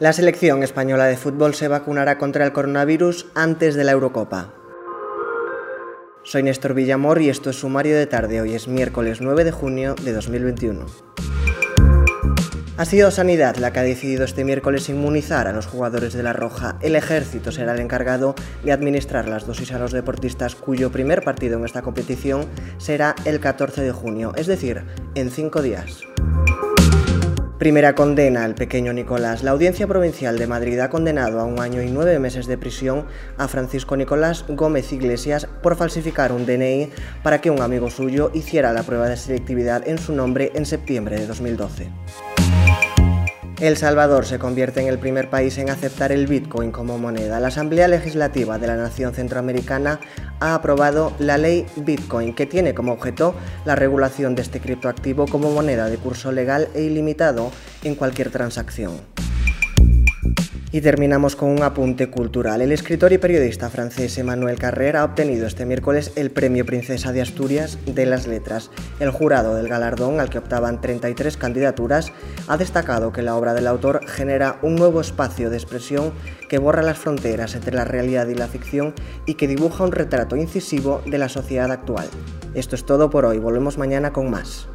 La 0.00 0.12
selección 0.12 0.62
española 0.62 1.06
de 1.06 1.16
fútbol 1.16 1.56
se 1.56 1.66
vacunará 1.66 2.18
contra 2.18 2.44
el 2.44 2.52
coronavirus 2.52 3.26
antes 3.34 3.74
de 3.74 3.82
la 3.82 3.90
Eurocopa. 3.90 4.54
Soy 6.22 6.44
Néstor 6.44 6.74
Villamor 6.74 7.20
y 7.20 7.30
esto 7.30 7.50
es 7.50 7.56
Sumario 7.56 7.96
de 7.96 8.06
Tarde. 8.06 8.40
Hoy 8.40 8.54
es 8.54 8.68
miércoles 8.68 9.20
9 9.20 9.42
de 9.42 9.50
junio 9.50 9.96
de 9.96 10.12
2021. 10.12 10.86
Ha 12.76 12.84
sido 12.84 13.10
Sanidad 13.10 13.56
la 13.56 13.72
que 13.72 13.80
ha 13.80 13.82
decidido 13.82 14.22
este 14.24 14.44
miércoles 14.44 14.88
inmunizar 14.88 15.48
a 15.48 15.52
los 15.52 15.66
jugadores 15.66 16.12
de 16.12 16.22
la 16.22 16.32
Roja. 16.32 16.78
El 16.80 16.94
ejército 16.94 17.50
será 17.50 17.74
el 17.74 17.80
encargado 17.80 18.36
de 18.62 18.70
administrar 18.70 19.26
las 19.26 19.48
dosis 19.48 19.72
a 19.72 19.80
los 19.80 19.90
deportistas 19.90 20.54
cuyo 20.54 20.92
primer 20.92 21.24
partido 21.24 21.58
en 21.58 21.64
esta 21.64 21.82
competición 21.82 22.46
será 22.76 23.16
el 23.24 23.40
14 23.40 23.82
de 23.82 23.90
junio, 23.90 24.32
es 24.36 24.46
decir, 24.46 24.84
en 25.16 25.32
cinco 25.32 25.60
días. 25.60 26.04
Primera 27.58 27.96
condena 27.96 28.44
al 28.44 28.54
pequeño 28.54 28.92
Nicolás. 28.92 29.42
La 29.42 29.50
Audiencia 29.50 29.88
Provincial 29.88 30.38
de 30.38 30.46
Madrid 30.46 30.78
ha 30.78 30.90
condenado 30.90 31.40
a 31.40 31.44
un 31.44 31.58
año 31.58 31.82
y 31.82 31.90
nueve 31.90 32.20
meses 32.20 32.46
de 32.46 32.56
prisión 32.56 33.06
a 33.36 33.48
Francisco 33.48 33.96
Nicolás 33.96 34.44
Gómez 34.48 34.92
Iglesias 34.92 35.48
por 35.60 35.74
falsificar 35.74 36.30
un 36.30 36.46
DNI 36.46 36.90
para 37.24 37.40
que 37.40 37.50
un 37.50 37.60
amigo 37.60 37.90
suyo 37.90 38.30
hiciera 38.32 38.72
la 38.72 38.84
prueba 38.84 39.08
de 39.08 39.16
selectividad 39.16 39.88
en 39.88 39.98
su 39.98 40.12
nombre 40.12 40.52
en 40.54 40.66
septiembre 40.66 41.18
de 41.18 41.26
2012. 41.26 41.90
El 43.60 43.76
Salvador 43.76 44.24
se 44.24 44.38
convierte 44.38 44.80
en 44.80 44.86
el 44.86 45.00
primer 45.00 45.30
país 45.30 45.58
en 45.58 45.68
aceptar 45.68 46.12
el 46.12 46.28
Bitcoin 46.28 46.70
como 46.70 46.96
moneda. 46.96 47.40
La 47.40 47.48
Asamblea 47.48 47.88
Legislativa 47.88 48.56
de 48.56 48.68
la 48.68 48.76
Nación 48.76 49.14
Centroamericana 49.14 49.98
ha 50.38 50.54
aprobado 50.54 51.12
la 51.18 51.38
ley 51.38 51.66
Bitcoin, 51.74 52.36
que 52.36 52.46
tiene 52.46 52.72
como 52.72 52.92
objeto 52.92 53.34
la 53.64 53.74
regulación 53.74 54.36
de 54.36 54.42
este 54.42 54.60
criptoactivo 54.60 55.26
como 55.26 55.50
moneda 55.50 55.90
de 55.90 55.96
curso 55.96 56.30
legal 56.30 56.68
e 56.74 56.82
ilimitado 56.82 57.50
en 57.82 57.96
cualquier 57.96 58.30
transacción. 58.30 58.92
Y 60.70 60.82
terminamos 60.82 61.34
con 61.34 61.48
un 61.48 61.62
apunte 61.62 62.10
cultural. 62.10 62.60
El 62.60 62.72
escritor 62.72 63.14
y 63.14 63.18
periodista 63.18 63.70
francés 63.70 64.18
Emmanuel 64.18 64.58
Carrer 64.58 64.96
ha 64.96 65.04
obtenido 65.04 65.46
este 65.46 65.64
miércoles 65.64 66.12
el 66.14 66.30
Premio 66.30 66.66
Princesa 66.66 67.10
de 67.10 67.22
Asturias 67.22 67.78
de 67.86 68.04
las 68.04 68.26
Letras. 68.26 68.70
El 69.00 69.10
jurado 69.10 69.54
del 69.54 69.68
galardón, 69.68 70.20
al 70.20 70.28
que 70.28 70.36
optaban 70.36 70.82
33 70.82 71.38
candidaturas, 71.38 72.12
ha 72.48 72.58
destacado 72.58 73.12
que 73.12 73.22
la 73.22 73.34
obra 73.34 73.54
del 73.54 73.66
autor 73.66 74.06
genera 74.06 74.58
un 74.60 74.76
nuevo 74.76 75.00
espacio 75.00 75.48
de 75.48 75.56
expresión 75.56 76.12
que 76.50 76.58
borra 76.58 76.82
las 76.82 76.98
fronteras 76.98 77.54
entre 77.54 77.74
la 77.74 77.86
realidad 77.86 78.28
y 78.28 78.34
la 78.34 78.46
ficción 78.46 78.94
y 79.24 79.34
que 79.34 79.48
dibuja 79.48 79.84
un 79.84 79.92
retrato 79.92 80.36
incisivo 80.36 81.00
de 81.06 81.16
la 81.16 81.30
sociedad 81.30 81.72
actual. 81.72 82.08
Esto 82.52 82.76
es 82.76 82.84
todo 82.84 83.08
por 83.08 83.24
hoy, 83.24 83.38
volvemos 83.38 83.78
mañana 83.78 84.12
con 84.12 84.30
más. 84.30 84.68